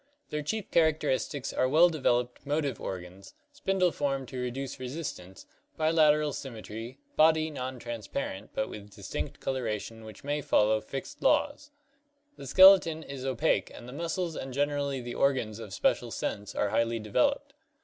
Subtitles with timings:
[0.31, 5.45] Their chief characteristics are well developed motive organs, spindle form to reduce resistance,
[5.77, 11.69] bilateral symmetry, body non transparent, but with distinct coloration which may follow fixed laws (see
[11.69, 12.37] faunal coloring, sea and air, page 235).
[12.37, 16.69] The skeleton is opaque and the muscles and generally the organs of special sense are
[16.69, 17.53] highly developed.